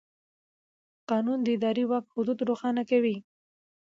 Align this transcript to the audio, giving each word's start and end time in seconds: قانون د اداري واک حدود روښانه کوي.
قانون 1.09 1.39
د 1.43 1.47
اداري 1.55 1.83
واک 1.87 2.05
حدود 2.13 2.39
روښانه 2.49 2.83
کوي. 2.89 3.17